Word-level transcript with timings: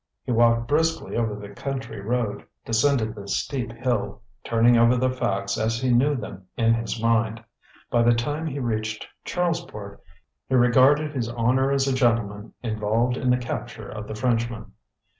He 0.23 0.31
walked 0.31 0.67
briskly 0.67 1.15
over 1.15 1.35
the 1.35 1.53
country 1.53 2.01
road, 2.01 2.47
descended 2.65 3.13
the 3.13 3.27
steep 3.27 3.71
hill, 3.71 4.23
turning 4.43 4.75
over 4.75 4.97
the 4.97 5.11
facts, 5.11 5.59
as 5.59 5.79
he 5.79 5.93
knew 5.93 6.15
them, 6.15 6.47
in 6.57 6.73
his 6.73 6.99
mind. 6.99 7.43
By 7.91 8.01
the 8.01 8.15
time 8.15 8.47
he 8.47 8.57
reached 8.57 9.07
Charlesport, 9.25 9.99
he 10.49 10.55
regarded 10.55 11.11
his 11.13 11.29
honor 11.29 11.71
as 11.71 11.87
a 11.87 11.93
gentleman 11.93 12.51
involved 12.63 13.15
in 13.15 13.29
the 13.29 13.37
capture 13.37 13.89
of 13.89 14.07
the 14.07 14.15
Frenchman. 14.15 14.71